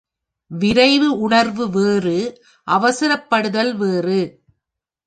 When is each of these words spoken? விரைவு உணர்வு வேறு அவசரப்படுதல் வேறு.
விரைவு 0.51 1.09
உணர்வு 1.19 1.69
வேறு 1.69 2.17
அவசரப்படுதல் 2.67 3.73
வேறு. 3.75 4.21